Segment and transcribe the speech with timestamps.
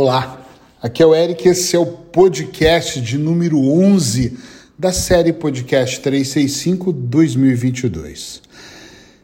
[0.00, 0.46] Olá,
[0.80, 4.38] aqui é o Eric, esse é o podcast de número 11
[4.78, 8.40] da série Podcast 365 2022.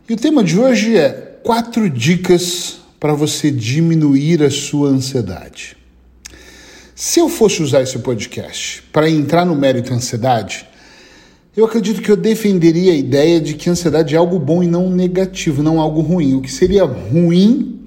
[0.08, 1.10] E o tema de hoje é
[1.44, 5.76] quatro dicas para você diminuir a sua ansiedade.
[6.92, 10.66] Se eu fosse usar esse podcast para entrar no mérito ansiedade,
[11.56, 14.90] eu acredito que eu defenderia a ideia de que ansiedade é algo bom e não
[14.90, 16.34] negativo, não algo ruim.
[16.34, 17.80] O que seria ruim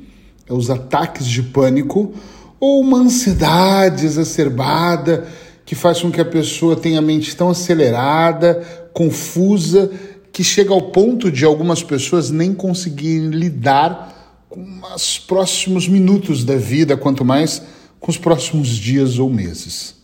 [0.48, 2.14] é os ataques de pânico
[2.60, 5.27] ou uma ansiedade exacerbada
[5.66, 9.91] que faz com que a pessoa tenha a mente tão acelerada, confusa,
[10.31, 16.55] que chega ao ponto de algumas pessoas nem conseguirem lidar com os próximos minutos da
[16.55, 17.62] vida, quanto mais
[18.00, 19.95] com os próximos dias ou meses.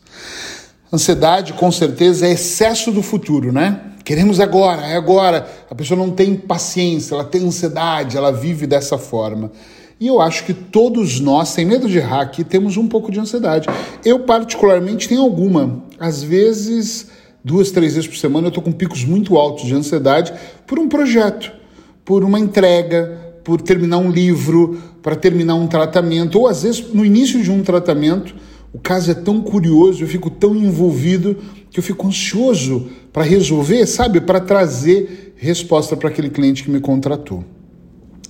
[0.91, 3.80] Ansiedade, com certeza, é excesso do futuro, né?
[4.04, 5.49] Queremos agora, é agora.
[5.70, 9.52] A pessoa não tem paciência, ela tem ansiedade, ela vive dessa forma.
[10.00, 13.20] E eu acho que todos nós, sem medo de errar aqui, temos um pouco de
[13.20, 13.68] ansiedade.
[14.04, 15.84] Eu, particularmente, tenho alguma.
[16.00, 17.10] Às vezes,
[17.44, 20.34] duas, três vezes por semana, eu estou com picos muito altos de ansiedade
[20.66, 21.52] por um projeto,
[22.04, 27.05] por uma entrega, por terminar um livro, para terminar um tratamento, ou às vezes no
[27.05, 28.35] início de um tratamento.
[28.74, 31.38] O caso é tão curioso, eu fico tão envolvido
[31.70, 34.20] que eu fico ansioso para resolver, sabe?
[34.20, 37.44] Para trazer resposta para aquele cliente que me contratou.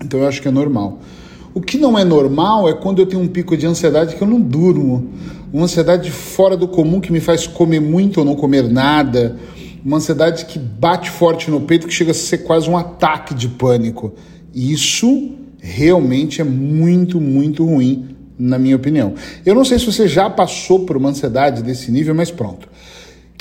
[0.04, 1.00] Então eu acho que é normal.
[1.54, 4.28] O que não é normal é quando eu tenho um pico de ansiedade que eu
[4.28, 5.10] não durmo,
[5.52, 9.38] uma ansiedade fora do comum que me faz comer muito ou não comer nada,
[9.86, 13.48] uma ansiedade que bate forte no peito que chega a ser quase um ataque de
[13.50, 14.14] pânico.
[14.54, 19.14] Isso realmente é muito, muito ruim, na minha opinião.
[19.46, 22.68] Eu não sei se você já passou por uma ansiedade desse nível, mas pronto.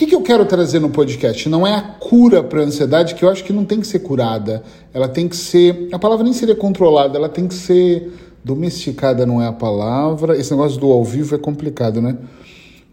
[0.03, 1.49] Que, que, eu quero trazer no podcast?
[1.49, 4.01] Não é a cura para a ansiedade, que eu acho que não tem que ser
[4.01, 4.65] curada.
[4.93, 5.89] Ela tem que ser.
[5.93, 10.37] A palavra nem seria controlada, ela tem que ser domesticada, não é a palavra.
[10.37, 12.17] Esse negócio do ao vivo é complicado, né?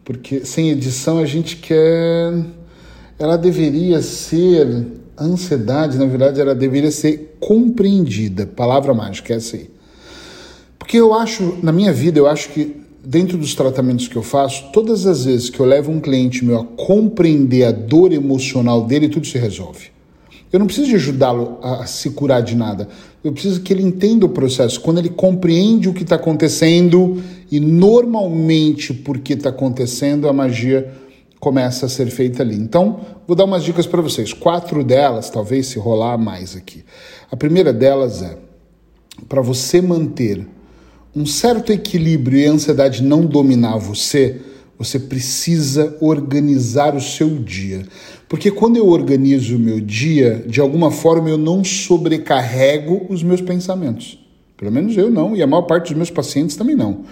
[0.06, 2.32] Porque sem edição a gente quer.
[3.18, 4.86] Ela deveria ser.
[5.18, 8.46] A ansiedade, na verdade, ela deveria ser compreendida.
[8.46, 9.68] Palavra mágica, é essa aí.
[10.78, 14.72] Porque eu acho, na minha vida, eu acho que dentro dos tratamentos que eu faço,
[14.72, 19.10] todas as vezes que eu levo um cliente meu a compreender a dor emocional dele,
[19.10, 19.88] tudo se resolve.
[20.52, 22.88] Eu não preciso ajudá-lo a se curar de nada.
[23.24, 24.82] Eu preciso que ele entenda o processo.
[24.82, 27.22] Quando ele compreende o que está acontecendo
[27.52, 30.92] e normalmente por que está acontecendo, a magia
[31.40, 32.56] começa a ser feita ali.
[32.56, 34.34] Então, vou dar umas dicas para vocês.
[34.34, 36.84] Quatro delas, talvez se rolar mais aqui.
[37.32, 38.36] A primeira delas é
[39.28, 40.48] para você manter
[41.16, 44.38] um certo equilíbrio e a ansiedade não dominar você,
[44.78, 47.86] você precisa organizar o seu dia.
[48.30, 53.42] Porque quando eu organizo o meu dia, de alguma forma eu não sobrecarrego os meus
[53.42, 54.20] pensamentos.
[54.56, 57.06] Pelo menos eu não, e a maior parte dos meus pacientes também não.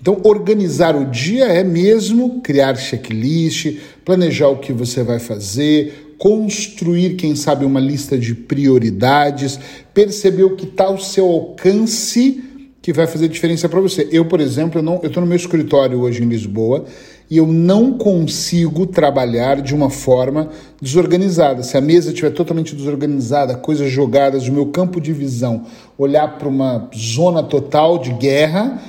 [0.00, 7.16] Então, organizar o dia é mesmo criar checklist, planejar o que você vai fazer, construir,
[7.16, 9.58] quem sabe, uma lista de prioridades,
[9.94, 12.49] perceber o que está ao seu alcance
[12.82, 14.08] que vai fazer diferença para você.
[14.10, 16.86] Eu, por exemplo, eu estou no meu escritório hoje em Lisboa
[17.30, 20.48] e eu não consigo trabalhar de uma forma
[20.80, 21.62] desorganizada.
[21.62, 25.66] Se a mesa estiver totalmente desorganizada, coisas jogadas, o meu campo de visão
[25.98, 28.82] olhar para uma zona total de guerra,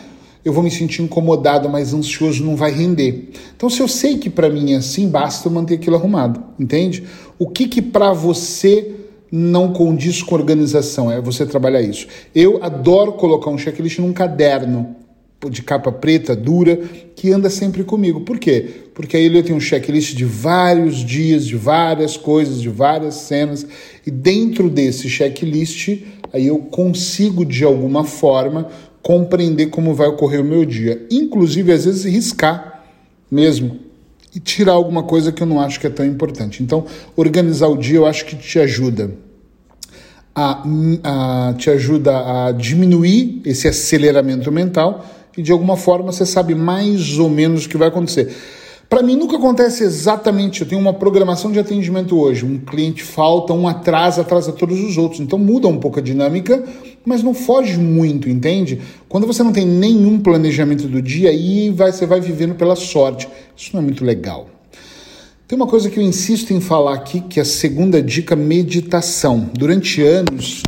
[0.44, 3.30] eu vou me sentir incomodado, mais ansioso, não vai render.
[3.56, 7.04] Então, se eu sei que para mim é assim, basta eu manter aquilo arrumado, entende?
[7.38, 9.01] O que que para você
[9.32, 12.08] não condiz com organização, é você trabalhar isso.
[12.36, 14.96] Eu adoro colocar um checklist num caderno
[15.50, 16.78] de capa preta, dura,
[17.16, 18.22] que anda sempre comigo.
[18.22, 18.84] Por quê?
[18.94, 23.66] Porque aí eu tenho um checklist de vários dias, de várias coisas, de várias cenas,
[24.06, 28.68] e dentro desse checklist, aí eu consigo de alguma forma
[29.02, 32.84] compreender como vai ocorrer o meu dia, inclusive às vezes riscar
[33.32, 33.91] mesmo
[34.34, 36.64] e tirar alguma coisa que eu não acho que é tão importante.
[36.64, 39.12] Então, organizar o dia eu acho que te ajuda
[40.34, 40.64] a,
[41.04, 45.06] a te ajuda a diminuir esse aceleramento mental
[45.38, 48.36] e de alguma forma você sabe mais ou menos o que vai acontecer.
[48.92, 53.54] Para mim nunca acontece exatamente, eu tenho uma programação de atendimento hoje, um cliente falta,
[53.54, 55.22] um atrasa, atrasa todos os outros.
[55.22, 56.62] Então muda um pouco a dinâmica,
[57.06, 58.82] mas não foge muito, entende?
[59.08, 63.30] Quando você não tem nenhum planejamento do dia, aí vai, você vai vivendo pela sorte.
[63.56, 64.50] Isso não é muito legal.
[65.48, 69.50] Tem uma coisa que eu insisto em falar aqui, que é a segunda dica, meditação.
[69.54, 70.64] Durante anos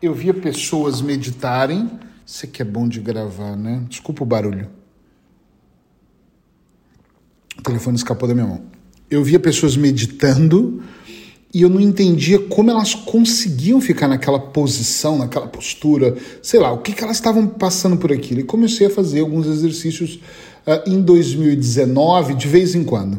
[0.00, 1.86] eu via pessoas meditarem.
[2.24, 3.82] Isso aqui é bom de gravar, né?
[3.90, 4.77] Desculpa o barulho.
[7.58, 8.60] O telefone escapou da minha mão.
[9.10, 10.82] Eu via pessoas meditando
[11.52, 16.78] e eu não entendia como elas conseguiam ficar naquela posição, naquela postura, sei lá, o
[16.78, 18.40] que, que elas estavam passando por aquilo.
[18.40, 20.20] E comecei a fazer alguns exercícios
[20.66, 23.18] uh, em 2019, de vez em quando.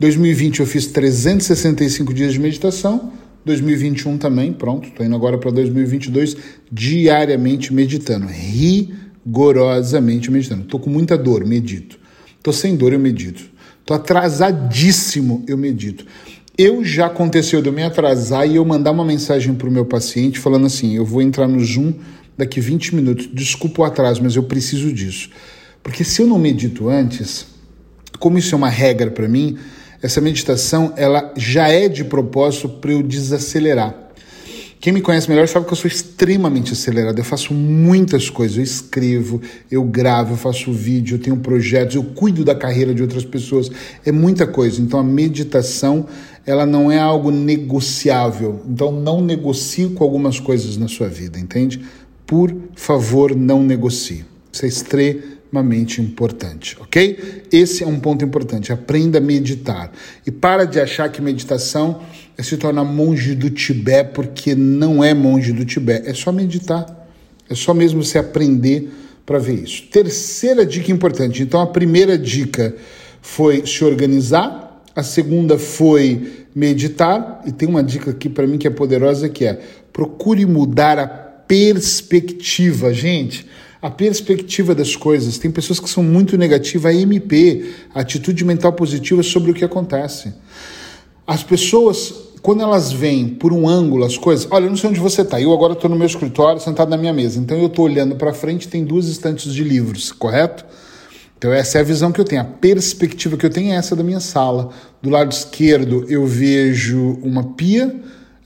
[0.00, 3.12] 2020 eu fiz 365 dias de meditação,
[3.44, 6.36] 2021 também, pronto, estou indo agora para 2022,
[6.70, 10.64] diariamente meditando, rigorosamente meditando.
[10.64, 11.98] Estou com muita dor, medito.
[12.36, 13.56] Estou sem dor, eu medito.
[13.88, 16.04] Estou atrasadíssimo, eu medito.
[16.58, 19.86] Eu já aconteceu de eu me atrasar e eu mandar uma mensagem para o meu
[19.86, 21.94] paciente falando assim: eu vou entrar no Zoom
[22.36, 23.30] daqui 20 minutos.
[23.32, 25.30] Desculpa o atraso, mas eu preciso disso.
[25.82, 27.46] Porque se eu não medito antes,
[28.18, 29.56] como isso é uma regra para mim,
[30.02, 34.07] essa meditação ela já é de propósito para eu desacelerar.
[34.80, 37.18] Quem me conhece melhor sabe que eu sou extremamente acelerado.
[37.18, 38.56] Eu faço muitas coisas.
[38.56, 43.02] Eu escrevo, eu gravo, eu faço vídeo, eu tenho projetos, eu cuido da carreira de
[43.02, 43.70] outras pessoas.
[44.04, 44.80] É muita coisa.
[44.80, 46.06] Então a meditação,
[46.46, 48.62] ela não é algo negociável.
[48.68, 51.82] Então não negocie com algumas coisas na sua vida, entende?
[52.24, 54.24] Por favor, não negocie.
[54.52, 57.42] Isso é extremamente importante, ok?
[57.50, 58.72] Esse é um ponto importante.
[58.72, 59.90] Aprenda a meditar.
[60.24, 62.00] E para de achar que meditação
[62.38, 66.86] é se tornar monge do Tibete, porque não é monge do Tibete, é só meditar.
[67.50, 68.88] É só mesmo você aprender
[69.26, 69.82] para ver isso.
[69.90, 71.42] Terceira dica importante.
[71.42, 72.76] Então, a primeira dica
[73.20, 78.68] foi se organizar, a segunda foi meditar, e tem uma dica aqui para mim que
[78.68, 79.60] é poderosa que é:
[79.92, 83.46] procure mudar a perspectiva, gente.
[83.82, 85.38] A perspectiva das coisas.
[85.38, 89.64] Tem pessoas que são muito negativas, a MP, a atitude mental positiva sobre o que
[89.64, 90.32] acontece.
[91.26, 95.00] As pessoas quando elas veem por um ângulo as coisas, olha, eu não sei onde
[95.00, 97.84] você está, eu agora estou no meu escritório, sentado na minha mesa, então eu estou
[97.84, 100.64] olhando para frente, tem duas estantes de livros, correto?
[101.36, 103.94] Então essa é a visão que eu tenho, a perspectiva que eu tenho é essa
[103.94, 104.70] da minha sala.
[105.00, 107.94] Do lado esquerdo eu vejo uma pia,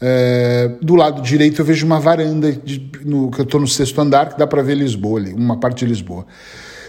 [0.01, 4.01] é, do lado direito eu vejo uma varanda, de, no, que eu estou no sexto
[4.01, 6.27] andar, que dá para ver Lisboa ali, uma parte de Lisboa.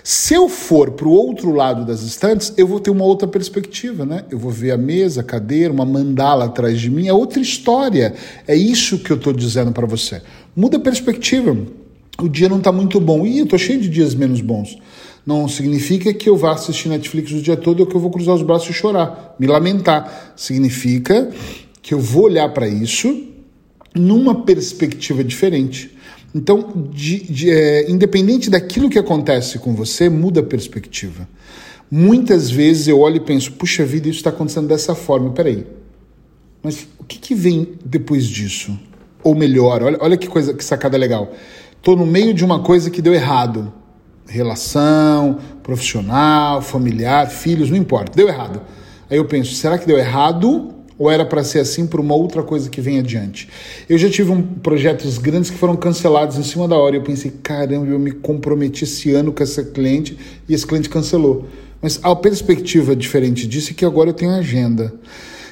[0.04, 4.06] Se eu for para o outro lado das estantes, eu vou ter uma outra perspectiva,
[4.06, 4.26] né?
[4.30, 8.14] Eu vou ver a mesa, a cadeira, uma mandala atrás de mim, é outra história.
[8.46, 10.22] É isso que eu estou dizendo para você.
[10.54, 11.58] Muda a perspectiva.
[12.22, 13.26] O dia não está muito bom.
[13.26, 14.78] Ih, eu estou cheio de dias menos bons.
[15.26, 18.36] Não significa que eu vá assistir Netflix o dia todo ou que eu vou cruzar
[18.36, 20.34] os braços e chorar, me lamentar.
[20.36, 21.32] Significa
[21.82, 23.24] que eu vou olhar para isso
[23.96, 25.96] numa perspectiva diferente.
[26.34, 31.28] Então, de, de, é, independente daquilo que acontece com você, muda a perspectiva.
[31.92, 35.32] Muitas vezes eu olho e penso, puxa vida, isso está acontecendo dessa forma.
[35.32, 35.66] Peraí,
[36.64, 38.78] mas o que, que vem depois disso?
[39.24, 41.32] Ou melhor, olha, olha que coisa, que sacada legal.
[41.78, 43.72] Estou no meio de uma coisa que deu errado.
[44.26, 48.62] Relação, profissional, familiar, filhos, não importa, deu errado.
[49.10, 52.42] Aí eu penso, será que deu errado ou era para ser assim por uma outra
[52.42, 53.50] coisa que vem adiante?
[53.90, 56.96] Eu já tive um, projetos grandes que foram cancelados em cima da hora.
[56.96, 60.18] E eu pensei, caramba, eu me comprometi esse ano com essa cliente
[60.48, 61.46] e esse cliente cancelou.
[61.82, 64.94] Mas a perspectiva diferente disso é que agora eu tenho agenda.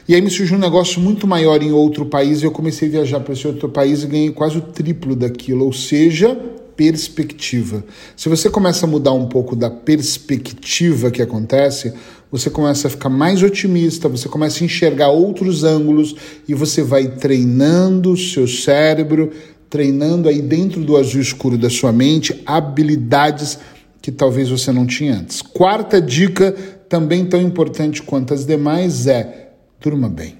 [0.07, 2.91] E aí me surgiu um negócio muito maior em outro país e eu comecei a
[2.91, 5.65] viajar para esse outro país e ganhei quase o triplo daquilo.
[5.65, 6.37] Ou seja,
[6.81, 7.85] perspectiva.
[8.17, 11.93] Se você começa a mudar um pouco da perspectiva que acontece,
[12.31, 16.15] você começa a ficar mais otimista, você começa a enxergar outros ângulos
[16.47, 19.29] e você vai treinando o seu cérebro,
[19.69, 23.59] treinando aí dentro do azul escuro da sua mente habilidades
[24.01, 25.39] que talvez você não tinha antes.
[25.43, 26.51] Quarta dica,
[26.89, 30.35] também tão importante quanto as demais, é durma bem.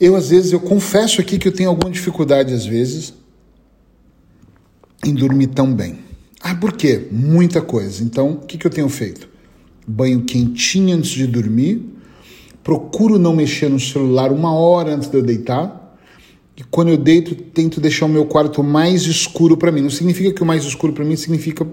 [0.00, 3.14] Eu às vezes eu confesso aqui que eu tenho alguma dificuldade às vezes
[5.06, 5.98] em dormir tão bem.
[6.42, 7.06] Ah, por quê?
[7.10, 8.02] Muita coisa.
[8.02, 9.28] Então, o que, que eu tenho feito?
[9.86, 11.82] Banho quentinho antes de dormir,
[12.62, 15.84] procuro não mexer no celular uma hora antes de eu deitar.
[16.56, 19.82] E quando eu deito, tento deixar o meu quarto mais escuro para mim.
[19.82, 21.66] Não significa que o mais escuro para mim significa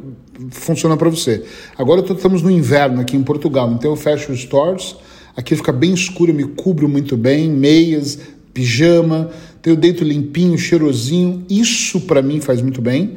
[0.52, 1.44] funciona para você.
[1.78, 4.96] Agora tô, estamos no inverno aqui em Portugal, então eu fecho os stores,
[5.36, 8.20] aqui fica bem escuro, eu me cubro muito bem, meias,
[8.54, 9.30] pijama,
[9.64, 13.16] então eu deito limpinho, cheirosinho, isso para mim faz muito bem.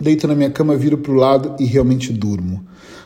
[0.00, 2.64] Deito na minha cama, viro para o lado e realmente durmo.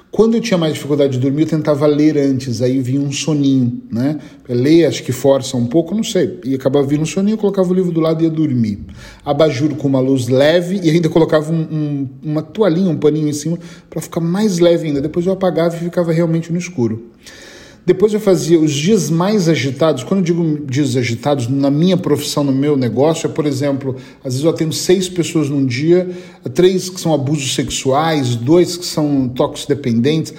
[0.08, 3.82] Quando eu tinha mais dificuldade de dormir, eu tentava ler antes, aí vinha um soninho,
[3.90, 4.20] né?
[4.48, 6.38] Ler, acho que força um pouco, não sei.
[6.44, 8.78] E acabava vindo um soninho, eu colocava o livro do lado e ia dormir.
[9.24, 13.32] Abajur com uma luz leve e ainda colocava um, um, uma toalhinha, um paninho em
[13.32, 13.58] cima
[13.90, 15.00] para ficar mais leve ainda.
[15.00, 17.10] Depois eu apagava e ficava realmente no escuro.
[17.86, 20.02] Depois eu fazia os dias mais agitados.
[20.02, 24.32] Quando eu digo dias agitados, na minha profissão, no meu negócio, é, por exemplo, às
[24.32, 26.08] vezes eu atendo seis pessoas num dia,
[26.54, 30.32] três que são abusos sexuais, dois que são tóxicos dependentes.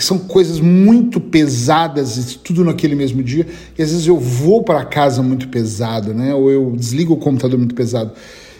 [0.00, 3.46] são coisas muito pesadas, tudo naquele mesmo dia,
[3.78, 6.34] e às vezes eu vou para casa muito pesado, né?
[6.34, 8.12] Ou eu desligo o computador muito pesado.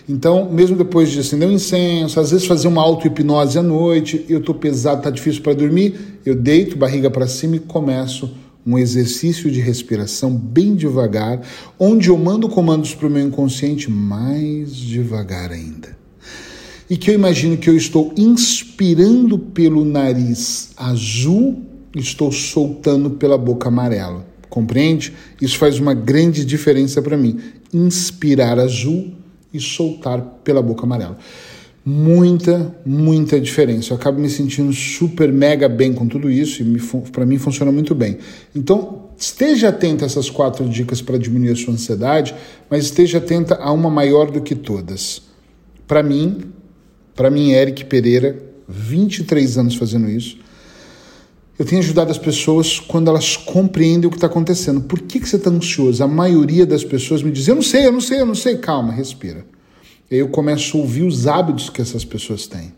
[0.08, 4.38] Então, mesmo depois de acender um incenso, às vezes fazer uma auto-hipnose à noite, eu
[4.38, 8.30] estou pesado, está difícil para dormir, eu deito barriga para cima e começo
[8.66, 11.42] um exercício de respiração bem devagar,
[11.78, 15.96] onde eu mando comandos para o meu inconsciente mais devagar ainda.
[16.88, 21.62] E que eu imagino que eu estou inspirando pelo nariz azul,
[21.94, 24.26] estou soltando pela boca amarela.
[24.48, 25.12] Compreende?
[25.40, 27.38] Isso faz uma grande diferença para mim.
[27.72, 29.17] Inspirar azul
[29.52, 31.18] e soltar pela boca amarela.
[31.84, 33.92] Muita, muita diferença.
[33.92, 36.78] Eu acabo me sentindo super, mega bem com tudo isso e
[37.10, 38.18] para mim funciona muito bem.
[38.54, 42.34] Então, esteja atento a essas quatro dicas para diminuir a sua ansiedade,
[42.68, 45.22] mas esteja atenta a uma maior do que todas.
[45.86, 46.52] Para mim,
[47.14, 50.38] para mim, Eric Pereira, 23 anos fazendo isso,
[51.58, 54.82] eu tenho ajudado as pessoas quando elas compreendem o que está acontecendo.
[54.82, 56.04] Por que, que você está ansioso?
[56.04, 58.58] A maioria das pessoas me diz: Eu não sei, eu não sei, eu não sei.
[58.58, 59.44] Calma, respira.
[60.08, 62.72] E aí eu começo a ouvir os hábitos que essas pessoas têm.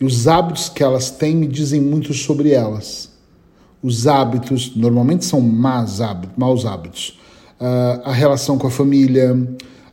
[0.00, 3.10] E os hábitos que elas têm me dizem muito sobre elas.
[3.80, 6.36] Os hábitos, normalmente são maus hábitos.
[6.36, 7.18] Maus hábitos.
[7.60, 9.36] Uh, a relação com a família,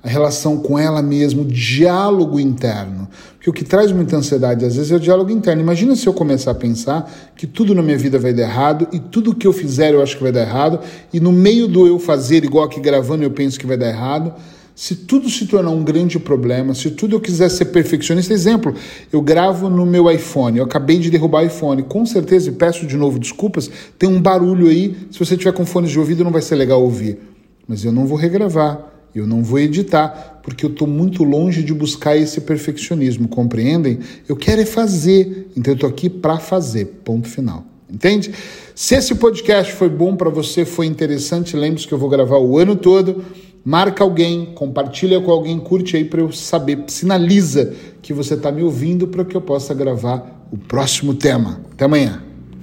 [0.03, 3.07] a relação com ela mesma, o diálogo interno.
[3.43, 5.61] Porque o que traz muita ansiedade às vezes é o diálogo interno.
[5.61, 8.99] Imagina se eu começar a pensar que tudo na minha vida vai dar errado e
[8.99, 10.79] tudo que eu fizer eu acho que vai dar errado,
[11.11, 14.33] e no meio do eu fazer, igual aqui gravando, eu penso que vai dar errado.
[14.73, 18.73] Se tudo se tornar um grande problema, se tudo eu quiser ser perfeccionista, exemplo,
[19.11, 22.87] eu gravo no meu iPhone, eu acabei de derrubar o iPhone, com certeza, e peço
[22.87, 23.69] de novo desculpas,
[23.99, 26.81] tem um barulho aí, se você tiver com fones de ouvido não vai ser legal
[26.81, 27.19] ouvir.
[27.67, 31.73] Mas eu não vou regravar eu não vou editar, porque eu estou muito longe de
[31.73, 33.99] buscar esse perfeccionismo, compreendem?
[34.27, 37.65] Eu quero é fazer, então eu estou aqui para fazer, ponto final.
[37.89, 38.31] Entende?
[38.73, 42.57] Se esse podcast foi bom para você, foi interessante, lembre-se que eu vou gravar o
[42.57, 43.23] ano todo.
[43.63, 48.63] Marca alguém, compartilha com alguém, curte aí para eu saber, sinaliza que você está me
[48.63, 51.61] ouvindo para que eu possa gravar o próximo tema.
[51.71, 52.32] Até amanhã.